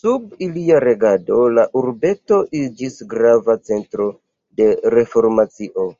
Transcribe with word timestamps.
Sub 0.00 0.26
ilia 0.46 0.76
regado 0.84 1.38
la 1.54 1.64
urbeto 1.80 2.38
iĝis 2.60 3.00
grava 3.16 3.58
centro 3.70 4.08
de 4.62 4.70
reformacio. 4.96 5.90